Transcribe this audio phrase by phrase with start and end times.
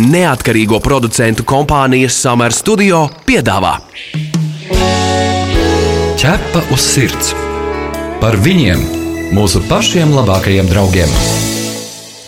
[0.00, 3.74] Neatkarīgo producentu kompānijas Summer Studio piedāvā
[6.20, 7.34] Ķepa uz sirds
[8.22, 8.80] par viņiem,
[9.36, 11.12] mūsu pašiem labākajiem draugiem.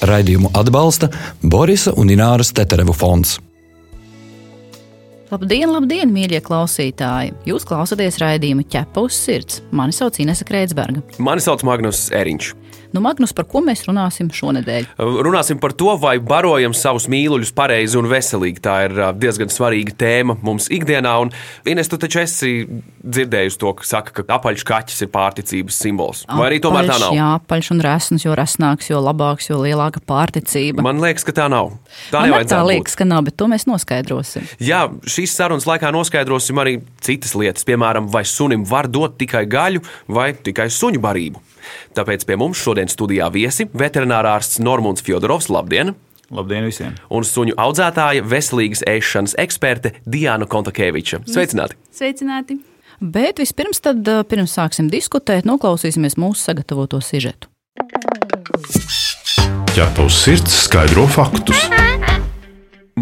[0.04, 1.08] Raidījumu atbalsta
[1.40, 3.38] Borisa un Ināras Teterevu fonds.
[5.32, 7.32] Labdien, labdien, mīļie klausītāji!
[7.48, 9.62] Jūs klausāties raidījuma ķepa uz sirds.
[9.72, 11.00] Mani sauc Inese Kreitsberga.
[11.16, 12.52] Mani sauc Magnus Eriņš.
[12.92, 14.90] Nu, Magnus, par ko mēs runāsim šonadēļ?
[15.00, 18.60] Runāsim par to, vai barojam savus mīluļus pareizi un veselīgi.
[18.62, 21.14] Tā ir diezgan svarīga tēma mums ikdienā.
[21.24, 21.32] Un,
[21.68, 22.50] Ines, tu taču esi
[23.02, 26.24] dzirdējusi to, ka saka, ka apaļš kaķis ir pārticības simbols.
[26.28, 27.16] Vai arī tomēr tā nav?
[27.16, 30.84] Jā, apaļš un resns, jo resnāks, jo labāks, jo lielāka pārticība.
[30.84, 31.72] Man liekas, ka tā nav.
[32.12, 32.72] Tā arī tā nevajadzētu būt.
[32.74, 34.50] liekas, ka nav, bet to mēs noskaidrosim.
[34.62, 39.82] Jā, šīs sarunas laikā noskaidrosim arī citas lietas, piemēram, vai sunim var dot tikai gaļu
[40.12, 41.42] vai tikai suņu barību.
[41.96, 45.94] Tāpēc pie mums šodien studijā viesi veterinārārsts Normons Fjodorovs, labdien!
[46.32, 46.96] Labdien visiem!
[47.12, 51.22] Un suņu audzētāja, veselīgas ēšanas eksperte Diana Kontakeviča.
[51.28, 51.76] Sveicināti!
[51.92, 52.58] Sveicināti!
[53.02, 57.50] Bet vispirms, tad, pirms sāksim diskutēt, noklausīsimies mūsu sagatavoto sižetu.
[59.72, 61.66] Ķepa uz sirds skaidro faktus.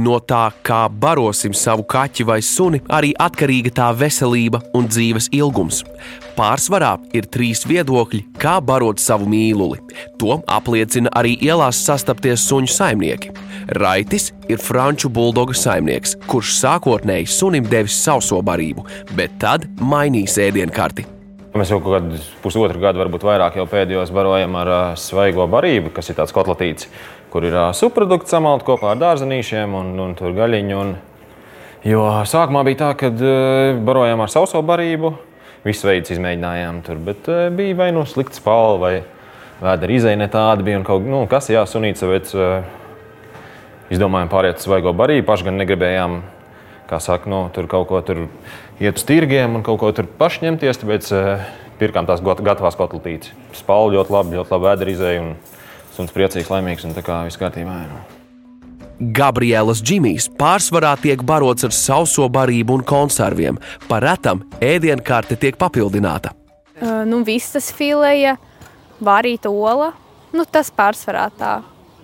[0.00, 5.82] No tā, kā barosim savu kaķi vai suni, arī atkarīga tā veselība un dzīves ilgums.
[6.38, 9.82] Pārsvarā ir trīs viedokļi, kā barot savu mīluli.
[10.22, 13.34] To apliecina arī ielās sastapties suņu saimnieki.
[13.76, 18.86] Raitis ir franču buldoga saimnieks, kurš sākotnēji sunim devis sauso barību,
[19.18, 21.19] bet tad mainīs ēdienkarti.
[21.50, 25.90] Mēs jau kaut kādu pusotru gadu, varbūt vairāk, jau pēdējos barojam ar uh, svaigo barību,
[25.96, 26.86] kas ir tāds kotletīts,
[27.32, 30.76] kur ir uh, subprodukts samalt kopā ar dārzenīšiem un, un tur gaļiņu.
[30.78, 30.92] Un...
[31.90, 35.10] Jo sākumā bija tā, ka uh, barojam ar sauso barību,
[35.66, 38.94] visu veidu izmēģinājām tur, bet uh, bija vai nu slikta spalva, vai
[39.58, 42.60] vēdera izēja ne tāda bija un kaut nu, kas jāsunīts, bet uh,
[43.90, 46.20] izdomājām pāriet uz svaigo barību, paši gan negribējām
[46.90, 48.24] kā saka, nu, tur kaut ko tur
[48.80, 50.80] iet uz tirgiem un kaut ko tur paši ņemties.
[50.80, 51.44] Tāpēc uh,
[51.80, 53.34] pirkām tās gatavās kotletītes.
[53.56, 55.34] Spāļu ļoti labi, ļoti labi vēdera izēja un
[55.96, 57.76] suns priecīgs, laimīgs un tā kā viss kārtībā.
[59.16, 63.60] Gabrielas džimijs pārsvarā tiek barots ar sauso barību un konserviem.
[63.88, 66.34] Par retam ēdienkarte tiek papildināta.
[66.80, 68.36] Uh, nu, vistas filēja,
[69.04, 69.92] vārīta ola.
[70.36, 71.58] Nu, tas pārsvarā tā.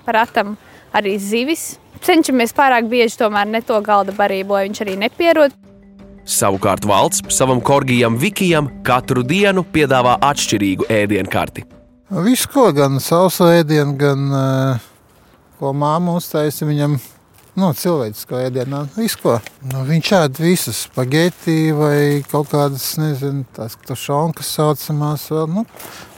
[0.07, 0.57] Paratam
[0.97, 1.77] arī zivis.
[2.05, 5.55] Cenšamies pārāk bieži tomēr ne to galda barību, lai viņš arī nepierod.
[6.27, 11.63] Savukārt valsts savam korgijam Vikijam katru dienu piedāvā atšķirīgu ēdienkarti.
[12.27, 14.25] Visu ko, gan sausu ēdienu, gan
[15.61, 16.97] ko māma uztaisīja viņam.
[17.57, 19.37] Nu, cilvēcisko ēdienu, visu ko.
[19.71, 25.29] Nu, viņš ēd visus spaghetti vai kaut kādas, nezinu, tās tošonkas saucamās.
[25.33, 25.65] Vēl, nu,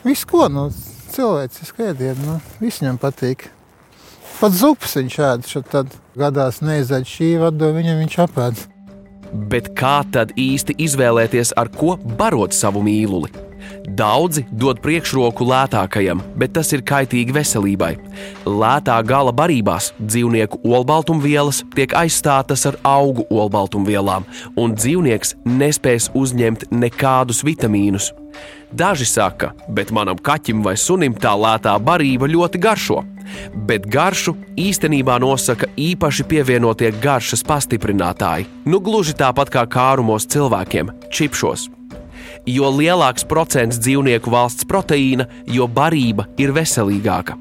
[0.08, 0.64] visu ko, nu,
[1.12, 3.46] cilvēcisku ēdienu, nu, viss viņam patīk.
[4.40, 8.66] Pat zupas viņš ēd, šo tad gadās neizēd šī vadu, viņam viņš apēd.
[9.32, 13.30] Bet kā tad īsti izvēlēties, ar ko barot savu mīluli?
[13.98, 17.94] Daudzi dod priekšroku lētākajam, bet tas ir kaitīgi veselībai.
[18.46, 24.28] Lētā gala barībās dzīvnieku olbaltumvielas tiek aizstātas ar augu olbaltumvielām,
[24.60, 28.12] un dzīvnieks nespēs uzņemt nekādus vitamīnus.
[28.72, 33.00] Daži saka, bet manam kaķim vai sunim tā lētā barība ļoti garšo.
[33.68, 38.46] Bet garšu īstenībā nosaka īpaši pievienotie garšas pastiprinātāji.
[38.68, 41.68] Nu, gluži tāpat kā kārumos cilvēkiem- čipšos.
[42.46, 47.36] Jo lielāks procents dzīvnieku valsts proteīna, jo barība ir veselīgāka.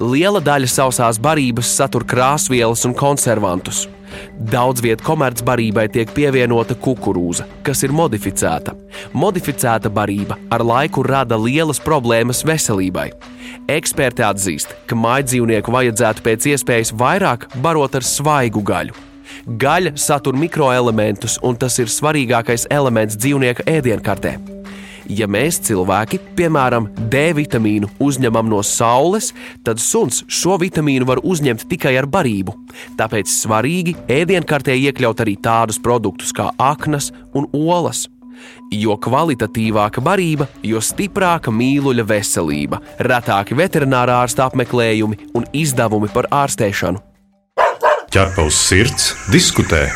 [0.00, 3.88] Liela daļa sausās barības satur krāsvielas un konservantus.
[4.52, 8.74] Daudz vietā komercbarībai tiek pievienota kukurūza, kas ir modificēta.
[9.12, 13.10] Modificēta barība ar laiku rada lielas problēmas veselībai.
[13.70, 18.96] Eksperti atzīst, ka mājdzīvnieku vajadzētu pēc iespējas vairāk barot ar svaigu gaļu.
[19.60, 24.59] Gaļa satur mikroelementus, un tas ir svarīgākais elements dzīvnieka ēdienkartē.
[25.08, 29.32] Ja mēs cilvēki, piemēram, D vitamīnu uzņemam no saules,
[29.66, 32.54] tad suns šo vitamīnu var uzņemt tikai ar barību.
[33.00, 38.06] Tāpēc svarīgi ēdienkartē iekļaut arī tādus produktus kā aknas un olas.
[38.72, 47.02] Jo kvalitatīvāka barība, jo stiprāka mīluļa veselība, retāki veterinārā ārsta apmeklējumi un izdevumi par ārstēšanu.
[48.10, 49.86] Ķepa uz sirds diskutē.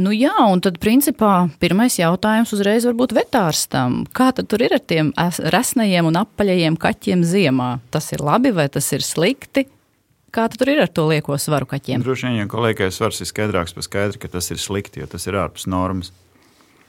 [0.00, 4.06] Nu jā, un tad principā pirmais jautājums uzreiz var būt vetārstam.
[4.16, 7.80] Kā tad tur ir ar tiem es- resnajiem un apaļajiem kaķiem ziemā?
[7.90, 9.66] Tas ir labi vai tas ir slikti?
[10.32, 12.00] Kā tad tur ir ar to lieko svaru kaķiem?
[12.00, 15.26] Droši vien, ja kolēģis svars ir skaidrāks par skaidru, ka tas ir slikti, jo tas
[15.26, 16.12] ir ārpus normas.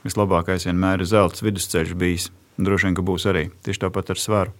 [0.06, 2.30] Vislabākais vienmēr ir zelta vidusceļš bijis.
[2.56, 4.52] Droši vien, ka būs arī tieši tāpat ar svaru.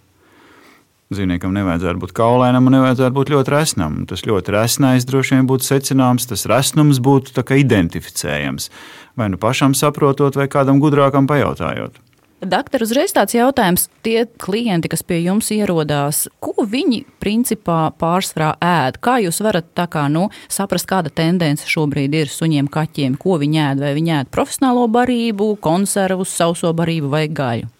[1.13, 3.99] Dzīvniekam nevajadzētu būt kaulēnam un nevajadzētu būt ļoti resnam.
[4.09, 8.71] Tas ļoti resnais droši vien būtu secināms, tas resnums būtu identificējams.
[9.19, 12.01] Vai nu pašam saprotot, vai kādam gudrākam pajautājot.
[12.43, 13.85] Doktor, uzreiz tāds jautājums.
[14.03, 18.97] Tie klienti, kas pie jums ierodās, ko viņi principā pārsvarā ēd?
[18.99, 23.15] Kā jūs varat kā, nu, saprast, kāda tendence šobrīd ir suņiem, kaķiem?
[23.21, 23.85] Ko viņi ēd?
[23.85, 27.71] Vai viņi ēd profesionālo barību, konservus, sauso barību vai gaļu?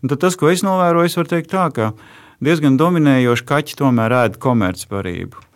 [0.00, 1.92] Un tad tas, ko es novēroju, es varu teikt tā, ka
[2.44, 5.46] diezgan dominējoši kaķi tomēr ēd komercbarību.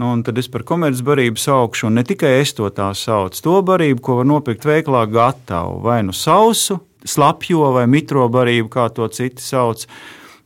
[0.00, 3.42] Nu, tad es par komercbarību saukšu, un ne tikai es to tā saucu.
[3.44, 8.88] To barību, ko var nopirkt veiklā gatavu, vai nu sausu, slapjo vai mitro barību, kā
[8.96, 9.84] to citi sauc.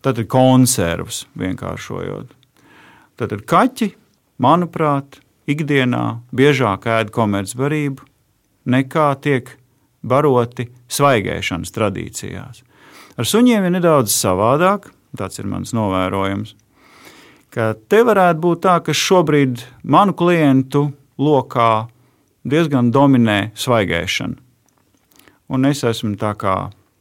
[0.02, 2.34] Tad ir konservs vienkāršojot.
[3.16, 3.92] Tad ir kaķi,
[4.42, 8.02] manuprāt, ikdienā biežāk ēd komercbarību
[8.66, 9.54] nekā tiek
[10.06, 12.62] baroti svaigēšanas tradīcijās.
[13.16, 16.56] Ar suņiem ir nedaudz savādāk, tāds ir mans novērojums.
[17.54, 21.86] Te varētu būt tā, ka šobrīd manu klientu lokā
[22.44, 24.46] diezgan dominē svaigēšana
[25.48, 26.56] un es esmu tā kā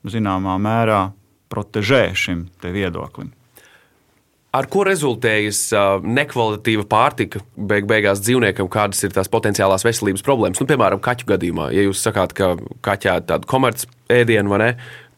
[0.06, 1.08] zināmā mērā
[1.50, 3.32] protežē šim viedoklim.
[4.56, 5.60] Ar ko rezultējas
[6.00, 10.62] nekvalitatīva pārtika beig beigās dzīvniekam, kādas ir tās potenciālās veselības problēmas?
[10.62, 12.54] Nu, piemēram, kaķu gadījumā, ja jūs sakāt, ka
[12.86, 14.70] kaķē tādu komerci ēdienu vai ne,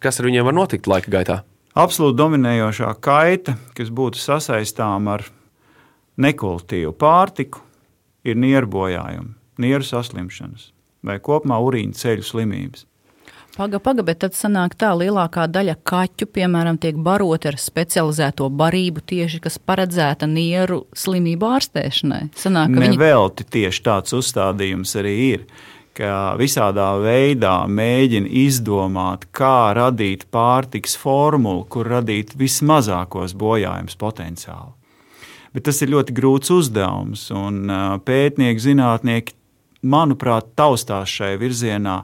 [0.02, 1.44] kas ar viņiem var notikt laika gaitā?
[1.78, 5.28] Absolūti dominējošā kaita, kas būtu sasaistām ar
[6.18, 7.62] nekvalitatīvu pārtiku,
[8.26, 10.72] ir nieru bojājumi, nieru saslimšanas
[11.06, 12.88] vai kopumā urīna ceļu slimības.
[13.58, 19.02] Paga, paga, bet tad sanāk tā, lielākā daļa kaķu, piemēram, tiek baroti ar specializēto barību
[19.10, 22.22] tieši, kas paredzēta nieru slimību ārstēšanai.
[22.38, 23.48] Sanāk, ka viņi...
[23.58, 25.48] Tieši tāds uzstādījums arī ir
[25.98, 34.74] ka visādā veidā mēģina izdomāt, kā radīt pārtiks formulu, kur radīt vismazākos bojājumus potenciāli.
[35.56, 37.66] Bet tas ir ļoti grūts uzdevums, un
[38.06, 39.34] pētnieki, zinātnieki,
[39.88, 42.02] manuprāt, taustās šai virzienā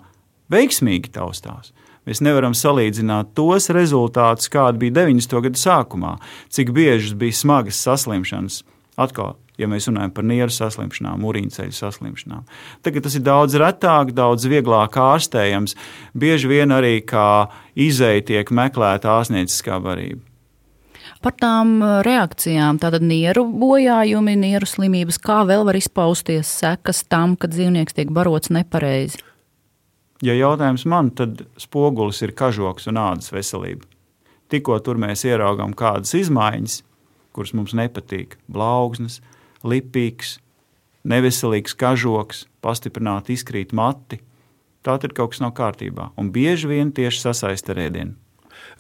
[0.54, 1.74] veiksmīgi taustās.
[2.08, 5.40] Mēs nevaram salīdzināt tos rezultātus, kādi bija 90.
[5.46, 6.18] gada sākumā,
[6.52, 8.64] cik biežas bija smagas saslimšanas.
[9.00, 12.46] Atkal, ja mēs runājam par nieru saslimšanām, urīnceļu saslimšanām.
[12.86, 15.78] Tagad tas ir daudz retāk, daudz vieglāk ārstējams.
[16.18, 20.24] Bieži vien arī kā izēja tiek meklēta ārstnieciskā barība.
[21.24, 27.54] Par tām reakcijām, tātad nieru bojājumi, nieru slimības, kā vēl var izpausties sekas tam, kad
[27.56, 29.22] dzīvnieks tiek barots nepareizi?
[30.24, 33.88] Ja jautājums man, tad spogulis ir kažoks un ādas veselība.
[34.52, 36.82] Tikko tur mēs ieraugām kādas izmaiņas,
[37.36, 39.22] kuras mums nepatīk, blaugsnes,
[39.68, 40.38] lipīgs,
[41.08, 44.22] neveselīgs kažoks, pastiprināti izkrīt mati,
[44.84, 46.12] tā ir kaut kas nav kārtībā.
[46.20, 48.18] Un bieži vien tieši sasaista ar ēdienu.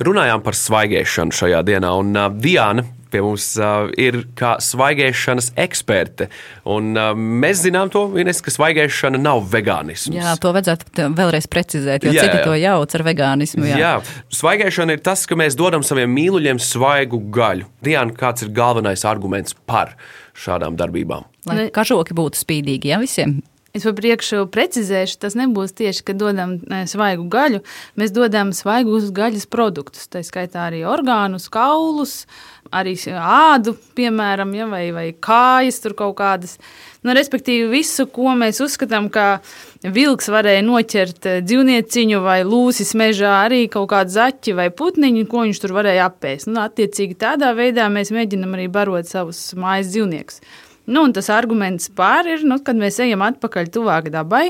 [0.03, 6.30] Runājām par svaigēšanu šajā dienā, un uh, Diana pie mums uh, ir kā svaigēšanas eksperte.
[6.69, 10.15] Un, uh, mēs zinām, to, Ines, ka svaigēšana nav vegānisms.
[10.18, 12.47] Jā, to vajadzētu vēlreiz precizēt, jo jā, citi jā.
[12.47, 13.69] to jauc ar vegānismu.
[13.69, 13.77] Jā.
[13.83, 13.94] jā,
[14.33, 17.69] svaigēšana ir tas, ka mēs dodam saviem mīluļiem svaigu gaļu.
[17.86, 19.94] Diana, kāds ir galvenais arguments par
[20.33, 21.27] šādām darbībām?
[21.50, 23.41] Lai kažoki būtu spīdīgi, ja visiem
[23.73, 27.63] Es par priekšu precizēšu, tas nebūs tieši, ka dodam e, svaigu gaļu.
[27.97, 32.11] Mēs dodam svaigus gaļas produktus, tā skaitā arī orgānus, kaulus,
[32.69, 36.59] arī ādu, piemēram, ja, vai, vai kājas, tur kaut kādas.
[37.01, 39.39] Nu, respektīvi, visu, ko mēs uzskatām, ka
[39.81, 45.48] vilks varēja noķert e, dzīvnieciņu vai lūsis mežā, arī kaut kādu zaķi vai putniņu, ko
[45.48, 46.51] viņš tur varēja apēst.
[46.51, 50.43] Nu, attiecīgi tādā veidā mēs mēģinam arī barot savus mājas dzīvniekus.
[50.85, 54.49] Nu, tas arguments pār ir, nu, kad mēs ejam atpakaļ tuvāk dabai,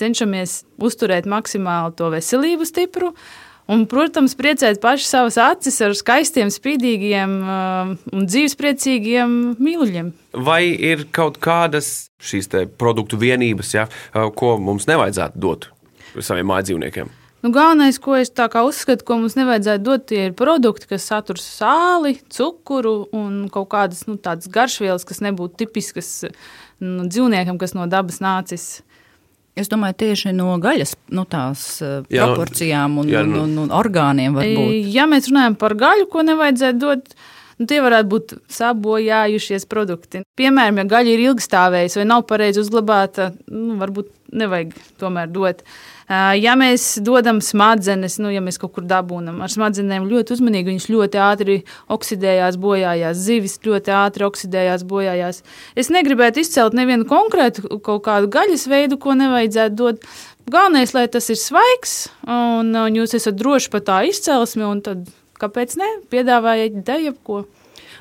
[0.00, 3.14] cenšamies uzturēt maksimāli to veselību stipru.
[3.70, 10.10] Un, protams, priecēt paši savas acis ar skaistiem, spīdīgiem uh, un dzīvespriecīgiem mīluļiem.
[10.34, 15.70] Vai ir kaut kādas šīs produktu vienības, ja, uh, ko mums nevajadzētu dot
[16.18, 17.19] saviem mājdzīvniekiem?
[17.40, 22.18] Nu, galvenais, ko es uzskatu, ko mums nevajadzētu dot, tie ir produkti, kas satur sāli,
[22.28, 26.26] cukuru un kaut kādas nu, garšvielas, kas nebūtu tipiskas
[26.80, 28.82] nu, dzīvniekam, kas no dabas nācis.
[29.56, 33.72] Es domāju, tieši no gaļas nu, tās, uh, jā, proporcijām un, jā, nu, un, un
[33.72, 34.36] orgāniem.
[34.36, 34.92] Varbūt.
[34.92, 37.14] Ja mēs runājam par gaļu, ko nevajadzētu dot,
[37.56, 40.22] nu, tie varētu būt sabojājušies produkti.
[40.36, 44.12] Piemēram, ja gaļa ir ilgstāvējusi vai nav pareizi uzglabāta, nu, varbūt
[44.44, 45.64] nevajag tomēr dot.
[45.64, 50.72] Uh, Ja mēs dodam smadzenes, nu, ja mēs kaut kur dabūjam ar smadzenēm ļoti uzmanīgi,
[50.72, 51.56] viņš ļoti ātri
[51.94, 55.38] oksidējās, bojājās, zivis ļoti ātri oksidējās, bojājās.
[55.78, 60.10] Es negribētu izcelt nevienu konkrētu kaut kādu gaļas veidu, ko nevajadzētu dot.
[60.50, 61.94] Galvenais, lai tas ir svaigs,
[62.26, 65.06] un, un jūs esat droši par tā izcelsmi, un tad
[65.38, 65.92] kāpēc ne?
[66.10, 67.44] Piedāvājiet dejabko.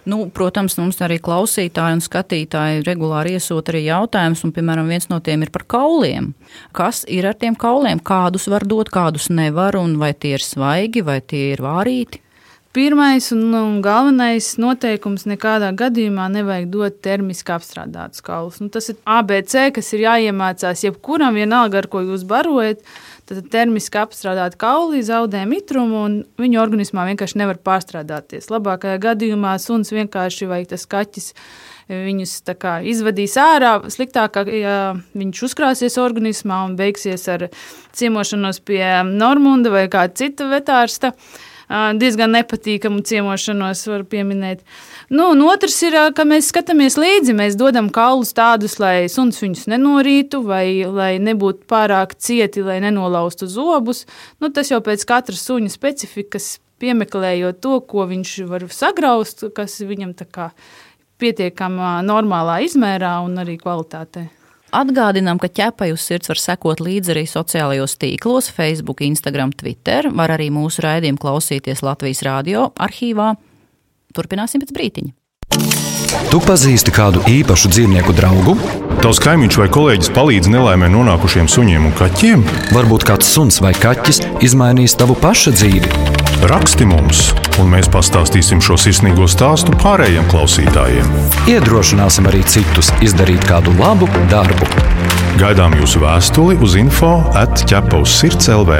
[0.06, 5.20] Nu, protams, mums arī klausītāji un skatītāji regulāri iesūta arī jautājumus, un, piemēram, viens no
[5.24, 6.32] tiem ir par kauliem.
[6.75, 8.00] Kas ir ar tiem kauliem?
[8.00, 12.24] Kādus var dot, kādus nevar, un vai tie ir svaigi, vai tie ir vārīti?
[12.72, 18.60] Pirmais un, un galvenais noteikums nekādā gadījumā nevajag dot termiski apstrādātus kaulus.
[18.62, 22.86] Nu, tas ir ABC, kas ir jāiemācās jebkuram, vienalga, ar ko jūs barojat.
[23.26, 28.52] Tad termiski apstrādāt kauli zaudē mitrumu, un viņa organismā vienkārši nevar pārstrādāties.
[28.54, 31.34] Labākajā gadījumā suns vienkārši vai tas kaķis
[31.90, 33.80] viņus kā, izvadīs ārā.
[33.90, 34.80] Sliktāk, ja
[35.18, 37.50] viņš uzkrāsies organismā un beigsies ar
[37.98, 41.18] ciemošanos pie Normunda vai kāda cita vetārsta.
[41.18, 44.64] Uh, diezgan nepatīkamu ciemošanos, var pieminēt.
[45.14, 49.68] Nu, un otrs ir, ka mēs skatāmies līdzi, mēs dodam kaulus tādus, lai suns viņus
[49.70, 54.06] nenorītu, vai lai nebūtu pārāk cieti, lai nenolaustu zobus.
[54.42, 60.16] Nu, tas jau pēc katra suņa specifikas, piemeklējot to, ko viņš var sagraust, kas viņam
[60.18, 60.50] tā kā
[61.20, 64.30] pietiekamā normālā izmērā un arī kvalitātē.
[64.70, 70.12] Atgādinām, ka ķepai uz sirds var sekot līdzi arī sociālajos tīklos, Facebook, Instagram, Twitter.
[70.14, 73.34] Var arī mūsu raidījumu klausīties Latvijas radio arhīvā.
[74.14, 75.16] Turpināsim pēc brītiņa.
[76.30, 78.56] Tu pazīsti kādu īpašu dzīvnieku draugu?
[79.02, 82.46] Tavs kaimiņš vai kolēģis palīdz nelaimē nonākušiem suņiem un kaķiem?
[82.76, 86.09] Varbūt kāds suns vai kaķis izmainīs tavu pašu dzīvi.
[86.39, 91.10] Raksti mums, un mēs pastāstīsim šo sirsnīgo stāstu pārējiem klausītājiem.
[91.51, 94.69] Iedrošināsim arī citus izdarīt kādu labu darbu.
[95.41, 98.79] Gaidām jūsu vēstuli uz info atķepa uz sirds LV.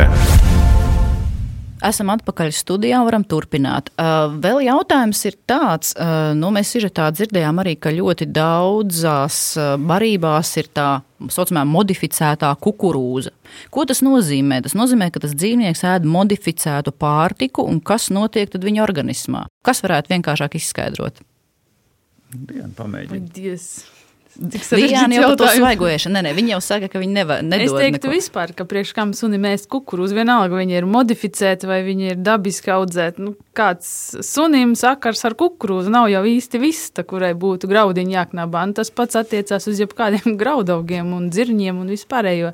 [1.79, 3.88] Esam atpakaļ studijā, varam turpināt.
[3.95, 9.77] Uh, vēl jautājums ir tāds, uh, nu, mēs sižetā dzirdējām arī, ka ļoti daudzās uh,
[9.79, 10.89] barībās ir tā
[11.31, 13.31] saucamā modificētā kukurūza.
[13.71, 14.59] Ko tas nozīmē?
[14.65, 19.45] Tas nozīmē, ka tas dzīvnieks ēd modificētu pārtiku, un kas notiek tad viņa organismā?
[19.63, 21.24] Kas varētu vienkāršāk izskaidrot?
[22.36, 23.31] Dienu pamēģināt.
[24.39, 26.15] Diana jau to svaigošanu.
[26.15, 27.41] Nē, nē, viņi jau saka, ka viņi nevar.
[27.58, 28.13] Es teiktu neko.
[28.13, 32.72] vispār, ka priekš kam sunim ēst kukurūzu, vienalga viņi ir modificēti vai viņi ir dabiski
[32.72, 33.25] audzēti.
[33.25, 33.89] Nu, kāds
[34.24, 38.63] sunim sakars ar kukurūzu nav jau īsti vista, kurai būtu graudiņi jāknabā.
[38.69, 42.53] Un tas pats attiecās uz jebkādiem graudaugiem un dzirņiem un vispārējo.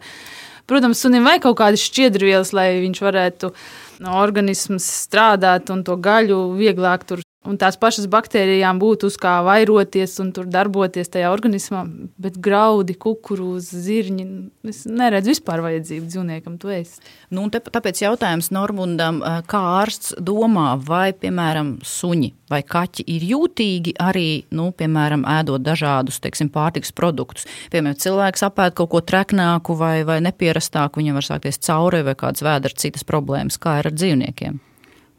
[0.65, 3.53] Protams, sunim vajag kaut kādas šķiedrvielas, lai viņš varētu
[4.01, 9.37] no organisms strādāt un to gaļu vieglāk tur un tās pašas baktērijām būtu uz kā
[9.45, 11.83] vairoties un tur darboties tajā organismā,
[12.21, 14.27] bet graudi, kukurūza, zirņi,
[14.71, 17.05] es neredzu vispār vajadzību dzīvniekam to ēst.
[17.33, 23.95] Nu, te, tāpēc jautājums Normundam, kā ārsts domā, vai, piemēram, suņi vai kaķi ir jūtīgi
[24.01, 27.47] arī, nu, piemēram, ēdot dažādus, teiksim, pārtiks produktus.
[27.73, 32.45] Piemēram, cilvēks apēd kaut ko treknāku vai, vai nepierastāku, viņam var sākties caurē vai kāds
[32.45, 34.61] vēdra citas problēmas, kā ir ar dzīvniekiem.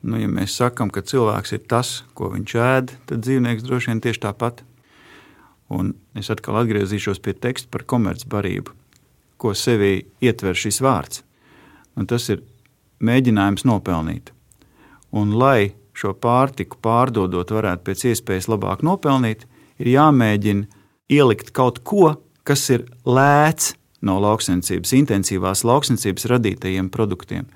[0.04, 4.02] Nu, ja mēs sakām, ka cilvēks ir tas, ko viņš ēd, tad dzīvnieks droši vien
[4.04, 4.62] tieši tāpat.
[5.72, 8.74] Un es atkal atgriezīšos pie teksta par komercbarību,
[9.40, 11.24] ko sevī ietver šis vārds.
[11.96, 12.44] Un tas ir
[13.02, 14.30] mēģinājums nopelnīt.
[15.16, 19.46] Un, lai šo pārtiku pārdodot, varētu pēc iespējas labāk nopelnīt,
[19.80, 20.68] ir jāmēģina
[21.12, 23.74] ielikt kaut ko, kas ir lēts
[24.06, 27.48] no lauksaimniecības, intensīvās lauksaimniecības radītajiem produktiem.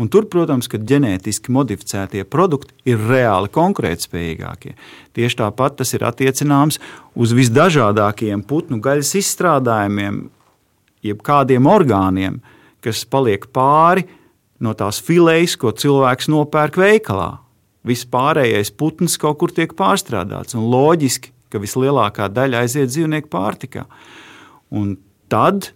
[0.00, 4.72] Un tur, protams, ka ģenētiski modificētie produkti ir reāli konkurētspējīgākie.
[5.12, 6.80] Tieši tāpat tas ir attiecināms
[7.12, 10.24] uz visdažādākajiem putnu gaļas izstrādājumiem,
[11.04, 12.40] jeb kādiem orgāniem,
[12.82, 14.06] kas paliek pāri
[14.62, 17.36] no tās filejas, ko cilvēks nopērk veikalā.
[17.86, 23.84] Viss pārējais putns kaut kur tiek pārstrādāts, un loģiski, ka vislielākā daļa aiziet dzīvnieku pārtikā.
[24.72, 24.94] Un
[25.28, 25.72] tad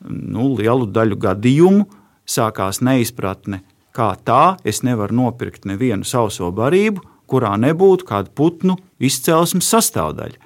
[0.00, 1.86] nu, lielu daļu gadījumu
[2.28, 3.62] sākās neizpratne,
[3.96, 10.38] kā tā es nevaru nopirkt nevienu sauso barību, kurā nebūtu kāda putnu izcelsmes sastāvdaļa.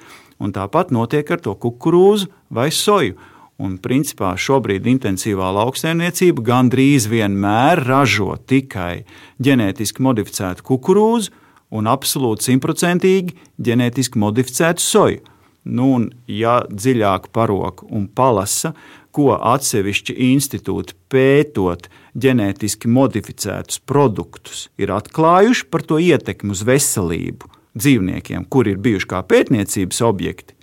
[0.43, 3.19] Un tāpat notiek ar to kukurūzu vai soju.
[3.62, 9.05] Un, principā, šobrīd intensīvā lauksaimniecība gandrīz vienmēr ražo tikai
[9.45, 11.31] ģenētiski modificētu kukurūzu
[11.77, 15.23] un absolūti simtprocentīgi ģenētiski modificētu soju.
[15.62, 18.73] Nu, un, ja dziļāk parok un palasa
[19.12, 21.88] ko atsevišķi institūti pētot
[22.19, 29.23] ģenētiski modificētus produktus, ir atklājuši par to ietekmi uz veselību dzīvniekiem, kuri ir bijuši kā
[29.28, 30.57] pētniecības objekti,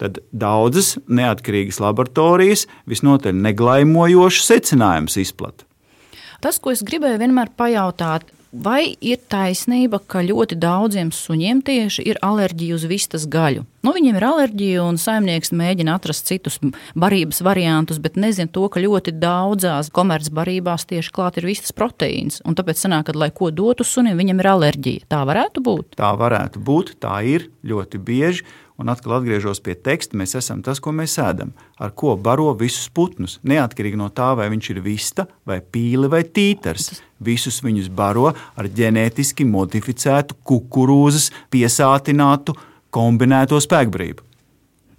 [0.00, 5.64] tad daudzas neatkarīgas laboratorijas visnotaļ neglaimojošas secinājumus izplata.
[6.44, 12.16] Tas, ko es gribēju vienmēr pajautāt, Vai ir taisnība, ka ļoti daudziem suņiem tieši ir
[12.24, 13.66] alerģija uz vistas gaļu?
[13.84, 16.56] Nu, viņiem ir alerģija, un saimnieks mēģina atrast citus
[16.96, 22.40] barības variantus, bet nezina to, ka ļoti daudzās komercbarībās tieši klāt ir vistas proteīns.
[22.48, 25.08] Un tāpēc sanāk, ka, lai ko dotu sunim, viņam ir alerģija.
[25.12, 25.98] Tā varētu būt?
[26.00, 28.48] Tā varētu būt, tā ir ļoti bieži.
[28.76, 32.90] Un atkal atgriežos pie teksta, mēs esam tas, ko mēs ēdam, ar ko baro visus
[32.92, 33.38] putnus.
[33.48, 36.90] Neatkarīgi no tā, vai viņš ir vista, vai pīle, vai tītars.
[37.24, 42.52] Visus viņus baro ar ģenētiski modificētu kukurūzas, piesātinātu,
[42.92, 44.25] kombinēto spēkbrīvu.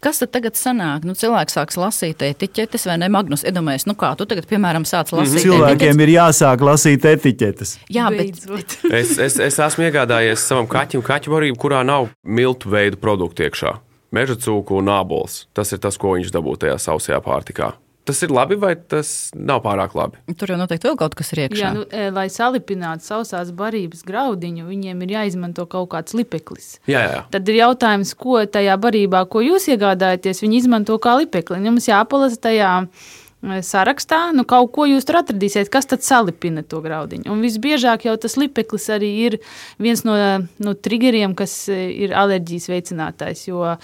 [0.03, 1.05] Kas tad tagad sanāk?
[1.07, 3.09] Nu, cilvēks sāks lasīt etiķetes, vai ne?
[3.09, 5.33] Magnus, iedomājies, nu kā tu tagad, piemēram, sāc lasīt.
[5.33, 5.45] Mm -hmm.
[5.47, 6.03] Cilvēkiem etiķetes.
[6.05, 7.73] ir jāsāk lasīt etiķetes.
[7.89, 12.97] Jā, bet es, es, es esmu iegādājies savam kaķim kaķu varību, kurā nav miltu veidu
[12.97, 13.77] produktu iekšā.
[14.11, 15.47] Meža cūku un ābols.
[15.53, 17.73] Tas ir tas, ko viņš dabū tajā sausajā pārtikā.
[18.07, 20.21] Tas ir labi, vai tas nav pārāk labi?
[20.39, 21.59] Tur jau noteikti vēl kaut kas ir iekšā.
[21.59, 26.77] Jā, nu, e, lai salipinātu sausās barības graudiņu, viņiem ir jāizmanto kaut kāds lipeklis.
[26.87, 27.21] Jā, jā.
[27.33, 31.59] Tad ir jautājums, ko tajā barībā, ko jūs iegādājaties, viņi izmanto kā lipekli.
[31.67, 36.79] Jums jāpalasa tajā e, sarakstā, nu, kaut ko jūs tur atradīsiet, kas tad salipina to
[36.85, 37.27] graudiņu.
[37.33, 39.41] Un visbiežāk jau tas lipeklis arī ir
[39.83, 40.15] viens no,
[40.63, 43.49] no triggeriem, kas e, ir alerģijas veicinātājs.
[43.51, 43.75] Jo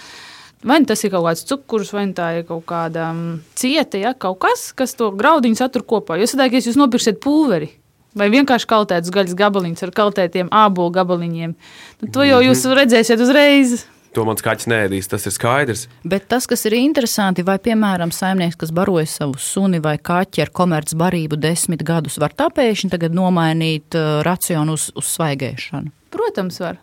[0.64, 3.24] Vai nu tas ir kaut kāds cukurs, vai nu tā ir kaut kāda um,
[3.58, 6.16] cieta, ja, kaut kas, kas to graudiņu satur kopā.
[6.16, 7.68] Jūs saprotat, ja jūs nopirksiet pulveri.
[8.16, 11.56] Vai vienkārši kaltēts gaļas gabaliņš ar kaltētiem ābolu gabaliņiem.
[12.00, 12.78] Nu, to jau jūs mhm.
[12.80, 13.82] redzēsiet uzreiz.
[14.14, 15.88] To mans kaķis nēdīs, tas ir skaidrs.
[16.06, 20.54] Bet tas, kas ir interesanti, vai, piemēram, saimnieks, kas baroja savu suni vai kaķi ar
[20.54, 25.90] komercbarību desmit gadus, var tā pēkšņi tagad nomainīt uh, racionu uz, uz svaigēšanu?
[26.14, 26.78] Protams, var.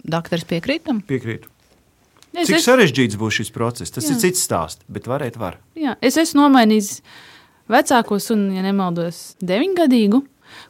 [0.00, 1.04] Dakteris piekrītam?
[1.04, 1.49] Piekrītu.
[2.30, 2.66] Es Cik es...
[2.66, 4.14] sarežģīts būs šis process, tas Jā.
[4.14, 5.58] ir cits stāsts, bet varēt var.
[5.78, 7.00] Jā, es esmu nomainījis
[7.70, 10.22] vecāko sunu, ja nemaldos, deviņgadīgu,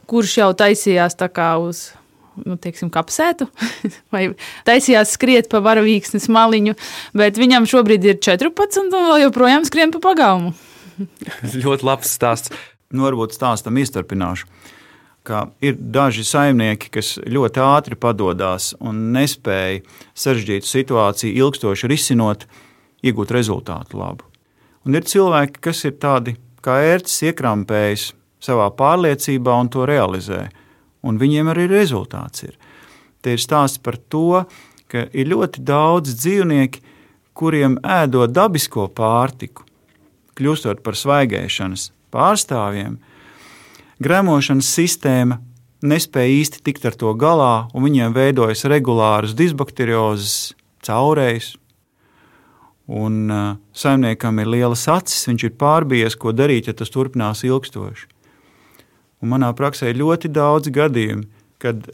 [0.09, 1.91] kurš jau taisījās tā kā uz
[2.41, 3.45] nu, teiksim, kapsētu,
[4.13, 4.31] vai
[4.67, 6.75] taisījās skriet pa varavīksnes maliņu,
[7.17, 10.55] bet viņam šobrīd ir 14 un vēl joprojām skrien pa pagaumu.
[11.63, 12.53] Ļoti labs stāsts.
[12.91, 14.49] Nu, varbūt stāstam izturpināšu
[15.23, 19.83] ka ir daži saimnieki, kas ļoti ātri padodas un nespēja
[20.17, 22.47] sarežģītu situāciju ilgstoši risinot,
[23.05, 24.25] iegūt rezultātu labu.
[24.85, 26.35] Un ir cilvēki, kas ir tādi
[26.65, 30.47] kā ērts, iekrampējis savā pārliecībā un to realizē,
[31.05, 32.57] un viņiem arī rezultāts ir.
[33.21, 34.43] Te ir stāsts par to,
[34.89, 36.81] ka ir ļoti daudz dzīvnieki,
[37.37, 39.65] kuriem ēdot dabisko pārtiku,
[40.37, 42.97] kļūstot par svaigēšanas pārstāvjiem,
[44.01, 45.35] Gremošanas sistēma
[45.85, 51.51] nespēja īsti tikt ar to galā, un viņiem veidojas regulāras disbakteriozes, caurējas.
[52.89, 53.43] Un uh,
[53.77, 58.09] saimniekam ir lielas acis, viņš ir pārbies, ko darīt, ja tas turpinās ilgstoši.
[59.21, 61.27] Un manā praksē ir ļoti daudz gadījumu,
[61.61, 61.85] kad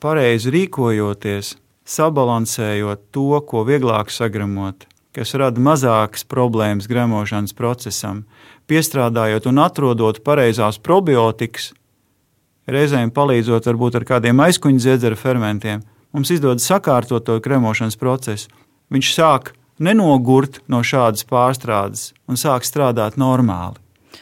[0.00, 8.24] pareizi rīkojoties, sabalansējot to, ko vieglāk sagremot, kas rada mazākas problēmas gremošanas procesam,
[8.68, 11.72] piestrādājot un atrodot pareizās probiotikas,
[12.68, 18.52] reizēm palīdzot varbūt ar kādiem aizkuņa dziedzera fermentiem, mums izdodas sakārtot to kremošanas procesu.
[18.92, 23.78] Viņš sāk nenogurt no šādas pārstrādes un sāk strādāt normāli.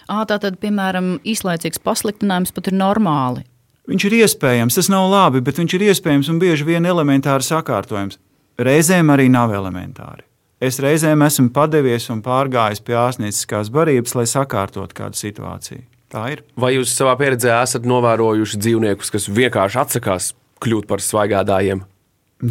[0.07, 3.47] À, tā tad, piemēram, īslaicīgs pasliktinājums pat ir normāli.
[3.87, 8.19] Viņš ir iespējams, tas nav labi, bet viņš ir iespējams un bieži vien elementāri sakārtojams.
[8.59, 10.26] Reizēm arī nav elementāri.
[10.57, 15.83] Es reizēm esmu padevies un pārgājis pie ārstnieciskās barības, lai sakārtotu kādu situāciju.
[16.13, 16.43] Tā ir.
[16.57, 20.31] Vai jūs savā pieredzē esat novērojuši dzīvniekus, kas vienkārši atsakās
[20.65, 21.85] kļūt par svaigādājiem?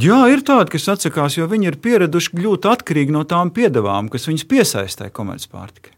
[0.01, 4.29] Jā, ir tādi, kas atsakās, jo viņi ir pieraduši kļūt atkarīgi no tām piedevām, kas
[4.29, 5.95] viņus piesaistē komercpārtikai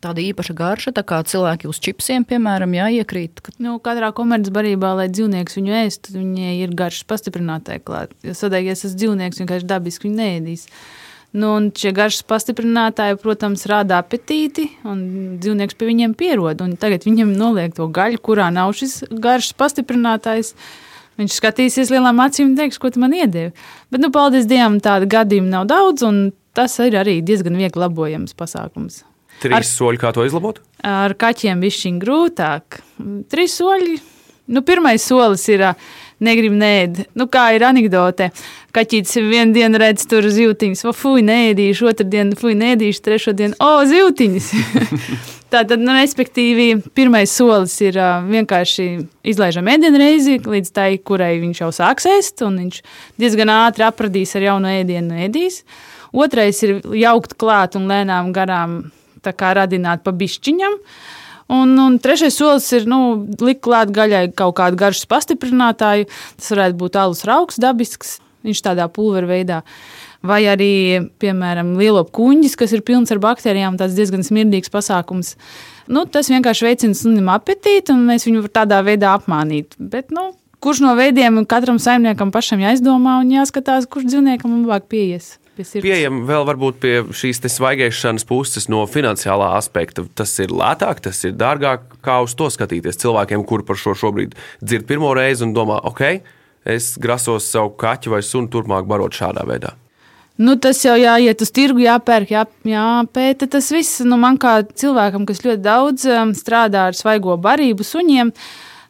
[0.00, 3.42] tāda īpaša garša, tā kā cilvēki uz čipsiem, piemēram, jāiekrīt.
[3.44, 3.54] Ka...
[3.62, 8.14] Nu, katrā komercbarībā, lai dzīvnieks viņu ēst, viņai ir garšas pastiprinātāji klāt.
[8.26, 10.68] Jo sadēgies tas dzīvnieks vienkārši dabiski neēdīs.
[11.30, 15.02] Nu, šie garšas pastiprinātāji, protams, rada apetīti, un
[15.38, 16.62] dzīvnieks pie viņiem pierod.
[16.82, 20.56] Tagad viņam noliek to gaļu, kurā nav šis garšas pastiprinātājs.
[21.20, 23.52] Viņš skatīsies lielām acīm un teiks, ko tu man iedevi.
[23.92, 28.34] Bet, nu, paldies Dievam, tādu gadījumu nav daudz, un tas ir arī diezgan viegli labojams
[28.34, 29.04] pasākums.
[29.40, 30.58] Trīs ar, soļi, kā to izlabot?
[30.84, 32.80] Ar kaķiem višķiņ grūtāk.
[33.30, 34.00] Trīs soļi.
[34.50, 35.62] Nu, pirmais solis ir
[36.24, 37.04] negrib nēd.
[37.18, 38.30] Nu, kā ir anekdote.
[38.76, 43.56] Kaķis vienu dienu redz tur zīltiņus, vai fuj, nēdīšu, otru dienu fuj, nēdīšu, trešo dienu,
[43.58, 44.50] o, zīltiņus.
[45.50, 48.86] Tātad, nu, respektīvi, pirmais solis ir uh, vienkārši
[49.32, 52.78] izlaižam ēdienu reizi līdz tai, kurai viņš jau sāks ēst, un viņš
[53.18, 55.64] diezgan ātri apradīs ar jaunu ēdienu ēdīs.
[56.14, 58.78] Otrais ir jaukt klāt un lēnām garām
[59.24, 60.78] radināt pa bišķiņam.
[61.50, 66.06] Un, un trešais solis ir nu, likt klāt gaļai kaut kādu garšas pastiprinātāju.
[66.38, 69.58] Tas varētu būt alus rauks, dabisks, viņš tādā pulvera veidā.
[70.22, 70.72] Vai arī,
[71.18, 75.34] piemēram, lielo kuģis, kas ir pilns ar baktērijām, tas diezgan smirdīgs pasākums.
[75.90, 79.74] Nu, tas vienkārši veicina sunim apetīti, un mēs viņu tādā veidā apmānīt.
[79.80, 80.28] Bet, nu,
[80.62, 85.39] kurš no veidiem katram saimniekam pašam jāizdomā un jāskatās, kurš dzīvniekam labāk pieies?
[85.64, 90.06] Pieejam vēl varbūt pie šīs svaigēšanas puses no finansiālā aspekta.
[90.14, 91.86] Tas ir lētāk, tas ir dārgāk.
[92.04, 96.04] Kā uz to skatīties cilvēkiem, kuri par šo šobrīd dzird pirmo reizi un domā, ok,
[96.64, 99.76] es grasos savu kaķu vai sunu turpmāk barot šādā veidā.
[100.40, 103.48] Nu, tas jau jāiet uz tirgu, jāpērk, jā, jāpēta.
[103.52, 108.30] Tas viss nu, man kā cilvēkam, kas ļoti daudz um, strādā ar svaigo barību suņiem,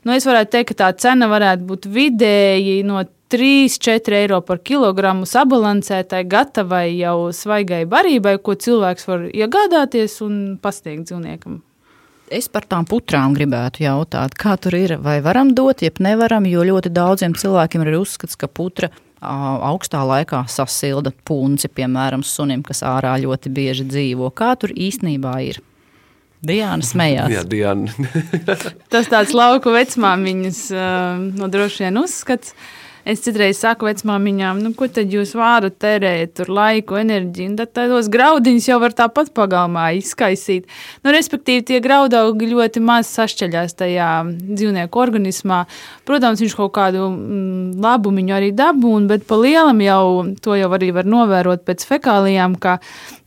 [0.07, 5.27] nu, es varētu teikt, ka tā cena varētu būt vidēji no 3-4 eiro par kilogramu
[5.29, 11.61] sabalansētai, gatavai jau svaigai barībai, ko cilvēks var iegādāties un pasniegt dzīvniekam.
[12.31, 14.97] Es par tām putrām gribētu jautāt, kā tur ir.
[15.03, 18.91] Vai varam dot, jeb nevaram, jo ļoti daudziem cilvēkiem ir uzskats, ka putra
[19.21, 24.31] augstā laikā sasilda punci, piemēram, sunim, kas ārā ļoti bieži dzīvo.
[24.31, 25.61] Kā tur īstenībā ir?
[26.41, 27.35] Diana smējās.
[27.35, 27.91] Jā, Diana.
[28.93, 30.63] Tas tāds lauku vecmāmiņas
[31.37, 32.55] no droši vien uzskats.
[33.11, 37.73] Es citreiz saku vecmāmiņām, nu, ko tad jūs varat tērēt, tur laiku, enerģiju, un tad
[37.75, 40.69] tādos graudiņus jau var tāpat pagalmā izkaisīt.
[41.03, 45.65] Nu, respektīvi, tie graudaugi ļoti maz sašķeļās tajā dzīvnieku organismā.
[46.07, 50.05] Protams, viņš kaut kādu mm, labumu arī dabūna, bet pa lielam jau
[50.45, 52.79] to jau arī var novērot pēc fekālijām, ka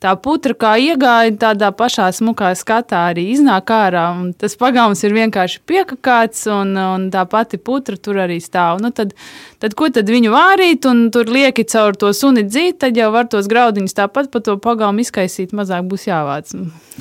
[0.04, 5.16] tā putra kā iegāja tādā pašā smukā skatā arī iznāk ārā, un tas pagalms ir
[5.16, 8.82] vienkārši piekakāts, un, un tā pati putra tur arī stāv.
[8.84, 9.16] Nu, tad,
[9.64, 13.32] tad ko tad viņu vārīt un tur lieki caur to suni dzīt, tad jau var
[13.32, 16.52] tos graudiņus tāpat pa to pagalmu izkaisīt, mazāk būs jāvāc.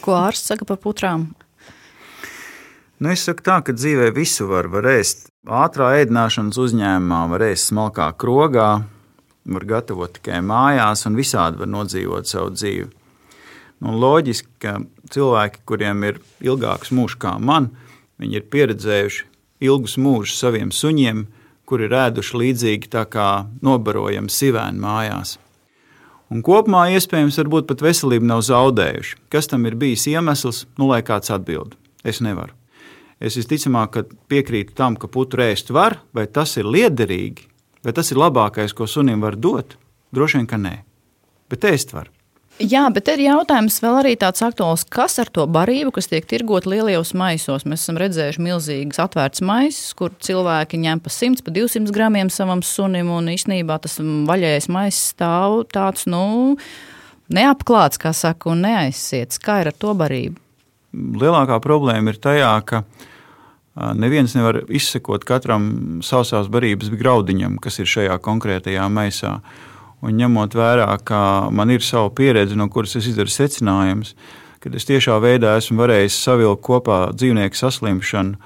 [0.05, 1.33] Ko ārsts saka par putrām?
[3.03, 5.27] Nu, es saku tā, ka dzīvē visu var, var ēst.
[5.43, 8.85] Ātrā ēdināšanas uzņēmumā var ēst smalkā krogā,
[9.45, 12.89] var gatavot tikai mājās un visādi var nodzīvot savu dzīvi.
[13.83, 14.77] Nu, loģiski, ka
[15.11, 17.73] cilvēki, kuriem ir ilgāks mūžs kā man,
[18.23, 19.25] viņi ir pieredzējuši
[19.67, 21.27] ilgus mūžus saviem suņiem,
[21.67, 25.39] kuri ir ēduši līdzīgi tā kā nobarojam sivēni mājās.
[26.33, 29.19] Un kopumā iespējams varbūt pat veselību nav zaudējuši.
[29.33, 31.75] Kas tam ir bijis iemesls, nu lai kāds atbild.
[32.09, 32.55] Es nevaru.
[33.23, 34.01] Es visticamāk
[34.33, 37.52] piekrītu tam, ka putu ēst var, vai tas ir liederīgi,
[37.85, 39.77] vai tas ir labākais, ko sunim var dot.
[40.13, 40.75] Droši vien, ka nē,
[41.51, 42.11] bet ēst var.
[42.61, 46.67] Jā, bet ir jautājums vēl arī tāds aktuāls, kas ar to barību, kas tiek tirgot
[46.69, 47.65] lielajos maisos.
[47.65, 52.61] Mēs esam redzējuši milzīgas atvērtas maisus, kur cilvēki ņem pa 100, pa 200 gramiem savam
[52.63, 56.59] sunim, un īstenībā tas vaļējais maisis stāv tāds, nu,
[57.33, 59.41] neapklāts, kā saka, un neaizsiets.
[59.43, 60.37] Kā ir ar to barību?
[60.93, 62.85] Lielākā problēma ir tajā, ka
[63.75, 69.39] neviens nevar izsekot katram sausās barības graudiņam, kas ir šajā konkrētajā maisā.
[70.03, 74.17] Un ņemot vērā, ka man ir sava pieredze, no kuras es izdaru secinājumus,
[74.63, 78.37] kad es tiešā veidā esmu varējis savilkt kopā dzīvnieku saslimšanu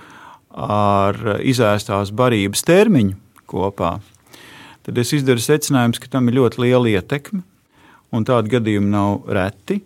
[0.56, 3.16] ar izēstās barības termiņu
[3.48, 3.96] kopā,
[4.86, 7.42] tad es izdaru secinājumus, ka tam ir ļoti liela ietekme,
[8.12, 9.80] un tādu gadījumu nav reti.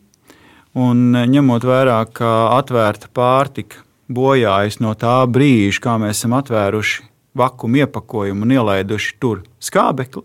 [0.78, 7.06] Un ņemot vērā, ka atvērta pārtika bojājas no tā brīža, kā mēs esam atvēruši
[7.38, 10.24] vakumu iepakojumu un ielaiduši tur skābekli,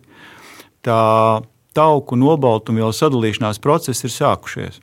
[0.86, 1.02] tā
[1.76, 4.80] tauku nobaltumvielu sadalīšanās procesi ir sākušies.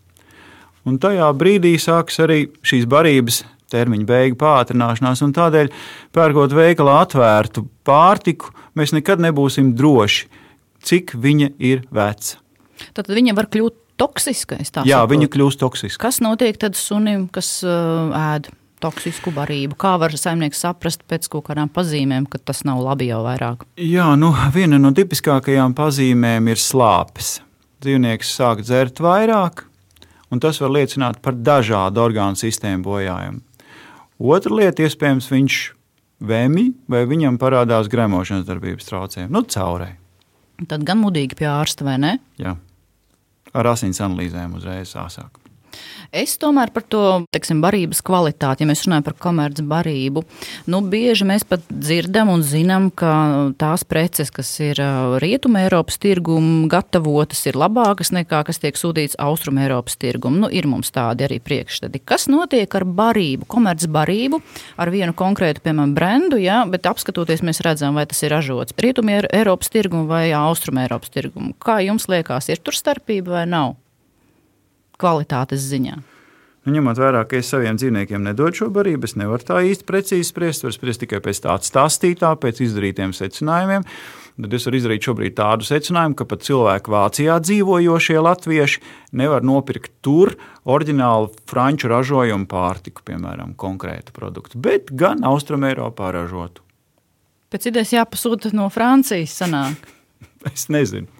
[0.86, 5.70] Un tajā brīdī sākas arī šīs barības termiņa beigu pātrināšanās, un tādēļ,
[6.14, 10.26] pērkot veikalā atvērtu pārtiku, mēs nekad nebūsim droši,
[10.84, 12.40] cik viņa ir veca.
[12.96, 14.58] Tad viņa var kļūt toksiska.
[14.58, 15.12] Jā, saprotu.
[15.14, 16.02] viņa kļūst toksiska.
[16.02, 18.50] Kas notiek tad sunim, kas uh, ēd?
[18.82, 19.76] Toksisku barību?
[19.80, 23.66] Kā var saimnieks saprast pēc kaut kādām pazīmēm, ka tas nav labi jau vairāk?
[23.80, 27.36] Jā, nu, viena no tipiskākajām pazīmēm ir slāpes.
[27.82, 29.64] Dzīvnieks sāk dzert vairāk,
[30.30, 33.42] un tas var liecināt par dažādu orgānu sistēmu bojājumu.
[34.22, 35.58] Otra lieta, iespējams, viņš
[36.22, 39.90] vēmī vai viņam parādās gremošanas darbības traucējumi, nu, caurē.
[40.70, 42.16] Tad gan mudīgi pie ārsta, vai ne?
[42.38, 42.54] Jā,
[43.52, 45.41] ar asins analīzēm uzreiz sāsāk.
[46.12, 50.24] Es tomēr par to teiksim, barības kvalitāti, ja mēs runājam par komerces barību,
[50.68, 53.12] nu, bieži mēs pat dzirdam un zinām, ka
[53.60, 54.80] tās preces, kas ir
[55.22, 60.42] Rietumē Eiropas tirgumu gatavotas, ir labākas nekā kas tiek sūtīts Austrum Eiropas tirgumu.
[60.44, 62.02] Nu, ir mums tādi arī priekšstati.
[62.04, 64.42] Kas notiek ar barību, komerces barību,
[64.76, 69.22] ar vienu konkrētu, piemēram, brendu, ja, bet apskatoties, mēs redzam, vai tas ir ražots Rietumē
[69.32, 71.54] Eiropas tirgumu vai Austrum Eiropas tirgumu.
[71.62, 73.78] Kā jums liekas, ir tur starpība vai nav?
[75.02, 75.98] Kvalitātes ziņā?
[76.62, 80.28] Nu, ņemot vērā, ka es saviem dzīvniekiem nedodu šo barību, es nevaru tā īsti precīzi
[80.28, 80.62] spriest.
[80.62, 83.82] Varu spriest tikai pēc tāda stāstītā, pēc izdarītiem secinājumiem.
[84.42, 88.82] Tad es varu izdarīt šobrīd tādu secinājumu, ka pat cilvēki Vācijā dzīvojošie latvieši
[89.18, 96.62] nevar nopirkt tur oriģinālu franču ražojumu pārtiku, piemēram, konkrētu produktu, bet gan Austrumēropā ražotu.
[97.52, 99.34] Pēc idejas jāpasūta no Francijas.
[99.42, 99.90] Sanāk.
[100.54, 101.10] es nezinu.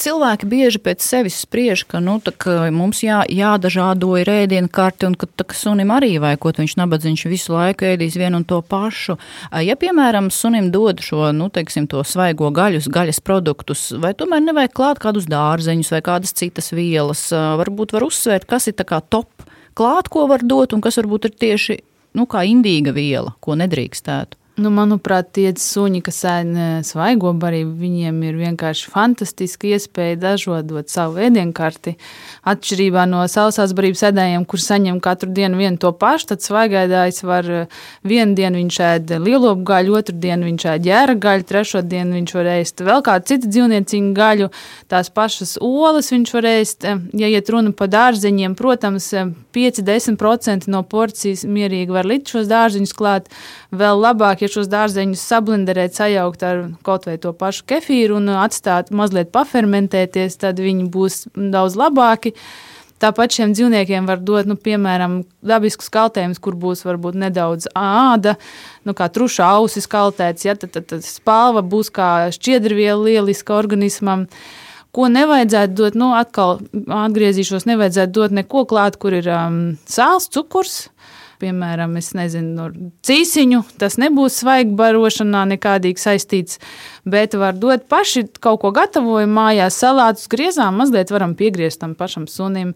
[0.00, 5.14] Cilvēki bieži pēc sevis spriež, ka, nu, ka mums jā, jādažādo ir ēdienu karti un
[5.18, 8.60] ka, tā, ka sunim arī vajag, ko viņš nabadzīgs visu laiku ēdīs vienu un to
[8.66, 9.16] pašu.
[9.62, 14.74] Ja, piemēram, sunim dod šo, nu, teiksim, to svaigo gaļus, gaļas produktus, vai tomēr nevajag
[14.74, 19.46] klāt kādus dārzeņus vai kādas citas vielas, varbūt var uzsvērt, kas ir tā kā top
[19.78, 21.80] klāt, ko var dot un kas varbūt ir tieši,
[22.18, 24.43] nu, kā indīga viela, ko nedrīkstētu.
[24.54, 26.50] Nu, manuprāt, tie suņi, kas ēd
[26.86, 31.96] svaigo barību, viņiem ir vienkārši fantastiska iespēja dažādot savu ēdienkarti.
[32.46, 37.48] Atšķirībā no sausās barības ēdējiem, kur saņem katru dienu vienu to pašu, tad svaigādājs var
[38.06, 42.34] vienu dienu viņš ēd lielopu gaļu, otru dienu viņš ēd ģēra gaļu, trešo dienu viņš
[42.38, 44.52] var ēst vēl kādu citu dzīvnieciņu gaļu,
[44.86, 46.86] tās pašas olas viņš var ēst.
[47.10, 49.10] Ja iet runa par dārzeņiem, protams,
[49.54, 53.30] 5-10% no porcijas mierīgi var likt šos dārzeņus klāt.
[53.74, 58.92] Vēl labāk, ja šos dārzeņus sablenderēt, sajaukt ar kaut vai to pašu kefīru un atstāt
[58.94, 62.34] mazliet pafermentēties, tad viņi būs daudz labāki.
[63.02, 68.36] Tāpat šiem dzīvniekiem var dot, nu, piemēram, dabiskus kaltējumus, kur būs varbūt nedaudz āda,
[68.86, 74.28] nu, kā truša ausis kaltēts, ja, tad, tad, tad spalva būs kā šķiedrviela lieliska organismam.
[74.94, 79.56] Ko nevajadzētu dot, nu, atkal atgriezīšos, nevajadzētu dot neko klāt, kur ir um,
[79.90, 80.84] sāls, cukurs,
[81.42, 82.68] piemēram, nezinu,
[83.04, 86.60] cīsiņu, tas nebūs svaigi barošanā nekādīgi saistīts,
[87.02, 92.28] bet var dot paši kaut ko gatavojumu mājās, salātus griezām, mazliet varam piegriezt tam pašam
[92.30, 92.72] sunim.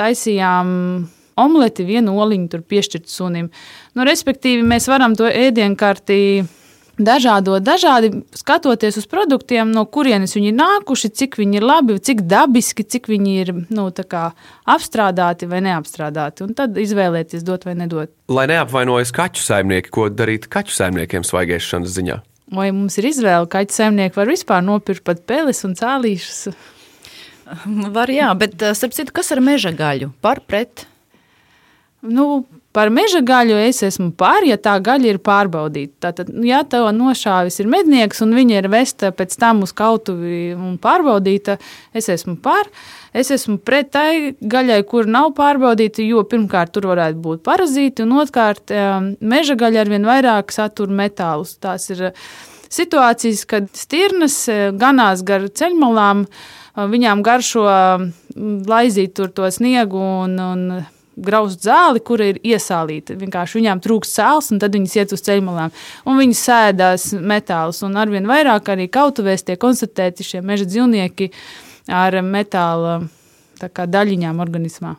[0.00, 0.68] Taisījām
[1.38, 3.52] omleti, vienu oliņu tur piešķirt sunim.
[3.94, 6.20] Nu, respektīvi, mēs varam to ēdienkarti
[6.98, 12.24] dažādo, dažādi skatoties uz produktiem, no kurienes viņi ir nākuši, cik viņi ir labi, cik
[12.28, 13.88] dabiski, cik viņi ir nu,
[14.68, 16.46] apstrādāti vai neapstrādāti.
[16.46, 18.12] Un tad izvēlēties, dot vai nedot.
[18.32, 22.18] Lai neapvainojas kaķu saimnieki, ko darīt kaķu saimniekiem svaigēšanas ziņā?
[22.58, 26.48] Vai mums ir izvēle, kaķu saimnieki var vispār nopirkt pat peles un cālīšus?
[27.96, 30.10] Var, jā, bet starp citu, kas ar meža gaļu?
[30.24, 30.87] Par pret?
[32.02, 32.44] Nu,
[32.78, 35.96] Par meža gaļu es esmu pār, ja tā gaļa ir pārbaudīta.
[36.04, 40.76] Tātad, ja tā nošāvis ir mednieks un viņa ir vesta pēc tam uz kautuvi un
[40.78, 41.56] pārbaudīta,
[41.96, 42.68] es esmu pār.
[43.16, 48.18] Es esmu pret tai gaļai, kur nav pārbaudīta, jo pirmkārt tur varētu būt parazīti, un
[48.20, 48.70] otrkārt
[49.18, 51.56] meža gaļa ar vien vairāk satur metālus.
[51.58, 52.12] Tās ir
[52.68, 54.36] situācijas, kad stirnas
[54.76, 56.28] ganās gar ceļmalām,
[56.94, 57.66] viņām garšo
[58.70, 60.64] laizīt tur to sniegu un, un
[61.24, 63.16] graust zāli, kura ir iesālīta.
[63.18, 65.74] Vienkārši viņām trūkst sāls, un tad viņas iet uz ceļmalām.
[66.08, 71.32] Un viņas sēdās metālus, un arvien vairāk arī kautuvēs tiek konstatēti šie meža dzīvnieki
[71.88, 73.00] ar metāla
[73.58, 74.96] daļiņām organismā.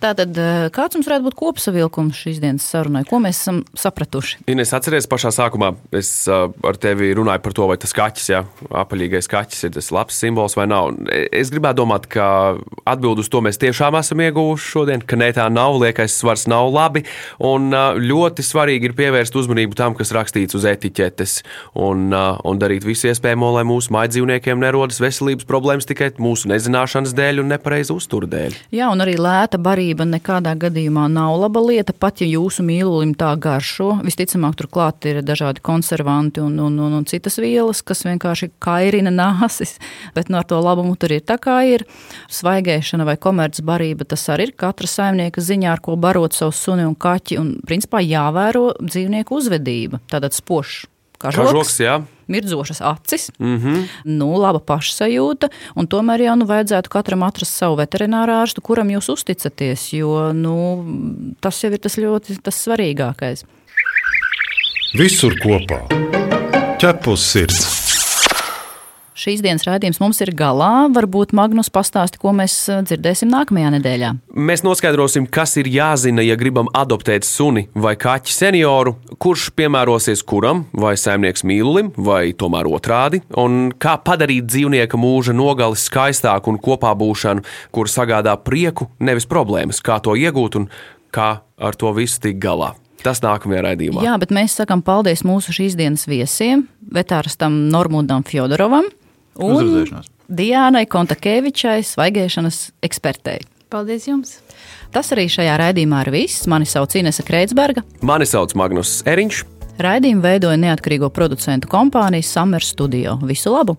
[0.00, 3.02] Tātad, eh, kāds mums varētu būt kopsavilkums šīs dienas sarunai?
[3.04, 4.38] Ko mēs esam sapratuši?
[4.48, 8.40] Ines, atceries pašā sākumā, es uh, ar tevi runāju par to, vai tas kaķis, ja,
[8.80, 10.94] apaļīgais kaķis ir tas labs simbols vai nav.
[11.36, 12.56] Es gribētu domāt, ka
[12.88, 16.72] atbild uz to mēs tiešām esam ieguvuši šodien, ka nē, tā nav, liekais svars nav
[16.72, 17.04] labi.
[17.44, 17.68] Un
[18.00, 21.36] ļoti svarīgi ir pievērst uzmanību tam, kas rakstīts uz etiķetes
[21.76, 27.44] un, un darīt visu iespējamo, lai mūsu mājdzīvniekiem nerodas veselības problēmas tikai mūsu nezināšanas dēļ
[27.44, 28.58] un nepareizu uzturu dēļ.
[28.80, 33.14] Jā, un arī lēta barība barība nekādā gadījumā nav laba lieta, pat ja jūsu mīlulim
[33.18, 34.00] tā garšo.
[34.04, 39.78] Visticamāk, turklāt ir dažādi konservanti un, un, un, un citas vielas, kas vienkārši kairina nāsis,
[40.14, 41.84] bet no ar to labumu tur ir tā kā ir.
[42.30, 46.94] Svaigēšana vai komercbarība tas arī ir katra saimnieka ziņā, ar ko barot savu suni un
[46.94, 50.86] kaķi, un principā jāvēro dzīvnieku uzvedība, tātad spošs.
[51.20, 51.98] Kažoks, Kažoks jā
[52.30, 53.84] mirdzošas acis, mm -hmm.
[54.04, 59.12] nu, laba pašsajūta, un tomēr jau nu, vajadzētu katram atrast savu veterinārā ārstu, kuram jūs
[59.12, 60.56] uzticaties, jo nu,
[61.40, 63.44] tas jau ir tas ļoti tas svarīgākais.
[64.98, 65.86] Visur kopā-
[66.80, 67.79] ķepus sirds.
[69.20, 70.86] Šīs dienas raidījums mums ir galā.
[70.96, 74.12] Varbūt Magnus pastāsti, ko mēs eh, dzirdēsim nākamajā nedēļā.
[74.48, 80.62] Mēs noskaidrosim, kas ir jāzina, ja gribam adoptēt suni vai kaķi senioru, kurš piemērosies kuram,
[80.72, 86.94] vai saimnieks mīlulim, vai tomēr otrādi, un kā padarīt dzīvnieka mūža nogali skaistāku un kopā
[86.96, 87.44] būšanu,
[87.76, 90.70] kur sagādā prieku, nevis problēmas, kā to iegūt un
[91.12, 92.70] kā ar to visu tikt galā.
[93.04, 94.00] Tas nākamajā raidījumā.
[94.04, 98.88] Jā, bet mēs sakām paldies mūsu šīs dienas viesiem, vetārstam Normundam Fjodorovam,
[99.38, 99.86] un
[100.30, 103.40] Diānai Kontakevičai, svaigēšanas ekspertei.
[103.70, 104.36] Paldies jums!
[104.94, 106.46] Tas arī šajā raidījumā ir viss.
[106.50, 107.84] Mani sauc Inese Kreitsberga.
[108.06, 109.44] Mani sauc Magnus Eriņš.
[109.80, 113.16] Raidījumu veidoja neatkarīgo producentu kompānija Summer Studio.
[113.26, 113.78] Visu labu!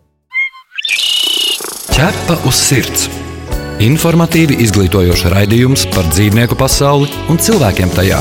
[1.91, 3.09] Ķepa uz sirds!
[3.81, 8.19] Informatīvi izglītojoši raidījums par dzīvnieku pasauli un cilvēkiem tajā.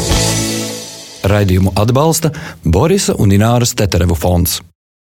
[1.31, 2.33] Raidījumu atbalsta
[2.65, 4.61] Borisa un Ināras Teterevu fonds.